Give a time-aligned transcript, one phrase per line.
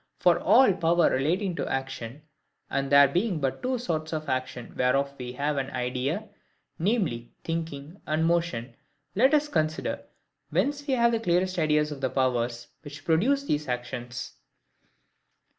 [0.17, 2.23] For all power relating to action,
[2.71, 6.27] and there being but two sorts of action whereof we have an idea,
[6.79, 7.25] viz.
[7.43, 8.75] thinking and motion,
[9.13, 10.03] let us consider
[10.49, 14.33] whence we have the clearest ideas of the powers which produce these actions.